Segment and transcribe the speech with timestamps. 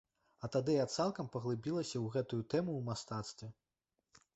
[0.45, 3.57] А тады я цалкам паглыбілася ў гэтую тэму ў мастацтве.